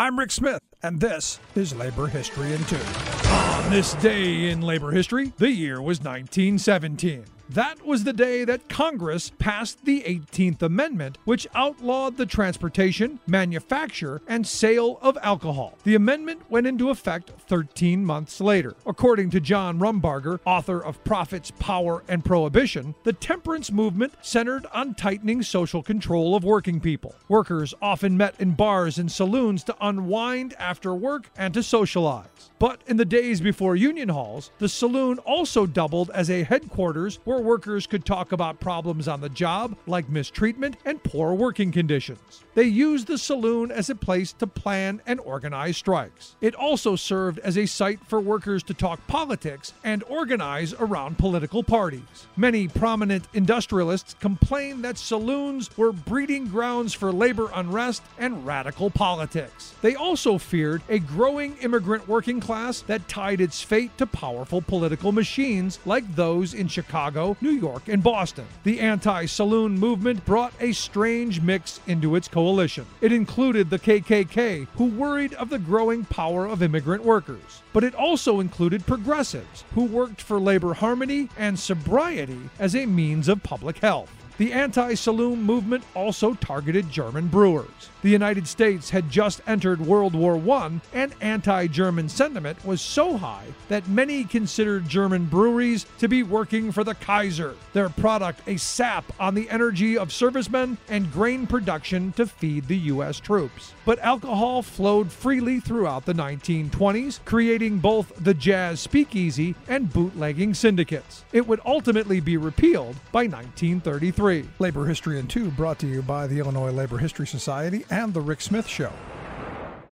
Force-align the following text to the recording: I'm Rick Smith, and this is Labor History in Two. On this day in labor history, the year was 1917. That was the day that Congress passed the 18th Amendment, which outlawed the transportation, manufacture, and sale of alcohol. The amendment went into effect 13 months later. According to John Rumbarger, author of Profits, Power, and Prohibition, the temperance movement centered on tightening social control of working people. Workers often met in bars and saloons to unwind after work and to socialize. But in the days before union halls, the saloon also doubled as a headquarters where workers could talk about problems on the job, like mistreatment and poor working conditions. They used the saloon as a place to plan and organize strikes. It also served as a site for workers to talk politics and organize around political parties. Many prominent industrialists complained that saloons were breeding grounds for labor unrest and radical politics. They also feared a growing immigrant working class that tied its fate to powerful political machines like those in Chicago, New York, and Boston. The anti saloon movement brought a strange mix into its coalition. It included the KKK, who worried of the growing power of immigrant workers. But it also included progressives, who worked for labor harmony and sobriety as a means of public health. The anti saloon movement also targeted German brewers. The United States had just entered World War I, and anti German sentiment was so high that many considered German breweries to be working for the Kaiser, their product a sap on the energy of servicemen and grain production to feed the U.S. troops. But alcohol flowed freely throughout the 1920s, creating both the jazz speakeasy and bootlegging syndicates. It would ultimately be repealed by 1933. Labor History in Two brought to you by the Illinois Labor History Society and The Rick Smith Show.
I'm 0.00 0.16
Rick 0.16 0.30
Smith, 0.30 0.60
and 0.80 1.00
this 1.00 1.40
is 1.56 1.74
Labor 1.74 2.06
History 2.06 2.52
in 2.52 2.64
Two. 2.66 2.76
On 2.76 3.68
this 3.68 3.94
day 3.94 4.48
in 4.48 4.62
labor 4.62 4.92
history, 4.92 5.32
the 5.38 5.50
year 5.50 5.82
was 5.82 5.98
1917. 5.98 7.24
That 7.50 7.86
was 7.86 8.04
the 8.04 8.12
day 8.12 8.44
that 8.44 8.68
Congress 8.68 9.32
passed 9.38 9.86
the 9.86 10.02
18th 10.02 10.60
Amendment, 10.60 11.16
which 11.24 11.46
outlawed 11.54 12.18
the 12.18 12.26
transportation, 12.26 13.20
manufacture, 13.26 14.20
and 14.28 14.46
sale 14.46 14.98
of 15.00 15.16
alcohol. 15.22 15.78
The 15.84 15.94
amendment 15.94 16.42
went 16.50 16.66
into 16.66 16.90
effect 16.90 17.30
13 17.48 18.04
months 18.04 18.42
later. 18.42 18.74
According 18.84 19.30
to 19.30 19.40
John 19.40 19.78
Rumbarger, 19.78 20.40
author 20.44 20.78
of 20.84 21.02
Profits, 21.04 21.50
Power, 21.58 22.04
and 22.06 22.22
Prohibition, 22.22 22.94
the 23.04 23.14
temperance 23.14 23.72
movement 23.72 24.12
centered 24.20 24.66
on 24.74 24.94
tightening 24.94 25.42
social 25.42 25.82
control 25.82 26.36
of 26.36 26.44
working 26.44 26.80
people. 26.80 27.14
Workers 27.28 27.72
often 27.80 28.18
met 28.18 28.34
in 28.38 28.50
bars 28.50 28.98
and 28.98 29.10
saloons 29.10 29.64
to 29.64 29.76
unwind 29.80 30.52
after 30.58 30.94
work 30.94 31.30
and 31.34 31.54
to 31.54 31.62
socialize. 31.62 32.26
But 32.58 32.82
in 32.86 32.98
the 32.98 33.04
days 33.06 33.40
before 33.40 33.76
union 33.76 34.10
halls, 34.10 34.50
the 34.58 34.68
saloon 34.68 35.18
also 35.20 35.64
doubled 35.64 36.10
as 36.10 36.28
a 36.28 36.42
headquarters 36.42 37.20
where 37.24 37.37
workers 37.40 37.86
could 37.86 38.04
talk 38.04 38.32
about 38.32 38.60
problems 38.60 39.08
on 39.08 39.20
the 39.20 39.28
job, 39.28 39.76
like 39.86 40.08
mistreatment 40.08 40.76
and 40.84 41.02
poor 41.02 41.34
working 41.34 41.72
conditions. 41.72 42.44
They 42.54 42.64
used 42.64 43.06
the 43.06 43.18
saloon 43.18 43.70
as 43.70 43.88
a 43.88 43.94
place 43.94 44.32
to 44.34 44.46
plan 44.46 45.00
and 45.06 45.20
organize 45.20 45.76
strikes. 45.76 46.34
It 46.40 46.54
also 46.54 46.96
served 46.96 47.38
as 47.40 47.56
a 47.56 47.66
site 47.66 48.00
for 48.06 48.20
workers 48.20 48.62
to 48.64 48.74
talk 48.74 49.06
politics 49.06 49.72
and 49.84 50.02
organize 50.04 50.74
around 50.74 51.18
political 51.18 51.62
parties. 51.62 52.26
Many 52.36 52.66
prominent 52.66 53.28
industrialists 53.32 54.14
complained 54.14 54.84
that 54.84 54.98
saloons 54.98 55.70
were 55.76 55.92
breeding 55.92 56.48
grounds 56.48 56.94
for 56.94 57.12
labor 57.12 57.50
unrest 57.54 58.02
and 58.18 58.44
radical 58.44 58.90
politics. 58.90 59.74
They 59.80 59.94
also 59.94 60.38
feared 60.38 60.82
a 60.88 60.98
growing 60.98 61.56
immigrant 61.58 62.08
working 62.08 62.40
class 62.40 62.80
that 62.82 63.08
tied 63.08 63.40
its 63.40 63.62
fate 63.62 63.96
to 63.98 64.06
powerful 64.06 64.60
political 64.62 65.12
machines 65.12 65.78
like 65.84 66.16
those 66.16 66.54
in 66.54 66.66
Chicago, 66.68 67.27
New 67.40 67.50
York, 67.50 67.88
and 67.88 68.02
Boston. 68.02 68.46
The 68.64 68.80
anti 68.80 69.26
saloon 69.26 69.78
movement 69.78 70.24
brought 70.24 70.52
a 70.60 70.72
strange 70.72 71.40
mix 71.40 71.80
into 71.86 72.16
its 72.16 72.28
coalition. 72.28 72.86
It 73.00 73.12
included 73.12 73.68
the 73.68 73.78
KKK, 73.78 74.68
who 74.76 74.86
worried 74.86 75.34
of 75.34 75.50
the 75.50 75.58
growing 75.58 76.04
power 76.04 76.46
of 76.46 76.62
immigrant 76.62 77.04
workers. 77.04 77.62
But 77.72 77.84
it 77.84 77.94
also 77.94 78.40
included 78.40 78.86
progressives, 78.86 79.64
who 79.74 79.84
worked 79.84 80.22
for 80.22 80.40
labor 80.40 80.74
harmony 80.74 81.28
and 81.36 81.58
sobriety 81.58 82.50
as 82.58 82.74
a 82.74 82.86
means 82.86 83.28
of 83.28 83.42
public 83.42 83.78
health. 83.78 84.17
The 84.38 84.52
anti 84.52 84.94
saloon 84.94 85.42
movement 85.42 85.82
also 85.96 86.34
targeted 86.34 86.88
German 86.92 87.26
brewers. 87.26 87.90
The 88.02 88.10
United 88.10 88.46
States 88.46 88.88
had 88.90 89.10
just 89.10 89.40
entered 89.48 89.80
World 89.80 90.14
War 90.14 90.36
I, 90.36 90.80
and 90.92 91.12
anti 91.20 91.66
German 91.66 92.08
sentiment 92.08 92.64
was 92.64 92.80
so 92.80 93.16
high 93.16 93.46
that 93.66 93.88
many 93.88 94.22
considered 94.22 94.88
German 94.88 95.24
breweries 95.24 95.86
to 95.98 96.06
be 96.06 96.22
working 96.22 96.70
for 96.70 96.84
the 96.84 96.94
Kaiser, 96.94 97.56
their 97.72 97.88
product 97.88 98.40
a 98.46 98.56
sap 98.58 99.04
on 99.18 99.34
the 99.34 99.50
energy 99.50 99.98
of 99.98 100.12
servicemen 100.12 100.78
and 100.88 101.12
grain 101.12 101.44
production 101.44 102.12
to 102.12 102.24
feed 102.24 102.68
the 102.68 102.78
U.S. 102.92 103.18
troops. 103.18 103.74
But 103.84 103.98
alcohol 103.98 104.62
flowed 104.62 105.10
freely 105.10 105.58
throughout 105.58 106.04
the 106.04 106.12
1920s, 106.12 107.18
creating 107.24 107.80
both 107.80 108.12
the 108.20 108.34
jazz 108.34 108.78
speakeasy 108.78 109.56
and 109.66 109.92
bootlegging 109.92 110.54
syndicates. 110.54 111.24
It 111.32 111.48
would 111.48 111.60
ultimately 111.66 112.20
be 112.20 112.36
repealed 112.36 112.94
by 113.10 113.26
1933. 113.26 114.27
Labor 114.58 114.84
History 114.84 115.18
in 115.18 115.26
Two 115.26 115.50
brought 115.50 115.78
to 115.78 115.86
you 115.86 116.02
by 116.02 116.26
the 116.26 116.38
Illinois 116.38 116.70
Labor 116.70 116.98
History 116.98 117.26
Society 117.26 117.86
and 117.88 118.12
The 118.12 118.20
Rick 118.20 118.42
Smith 118.42 118.66
Show. 118.66 118.92